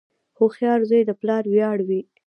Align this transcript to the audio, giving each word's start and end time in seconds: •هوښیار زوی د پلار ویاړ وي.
•هوښیار 0.37 0.79
زوی 0.89 1.01
د 1.05 1.11
پلار 1.21 1.43
ویاړ 1.53 1.77
وي. 1.87 2.01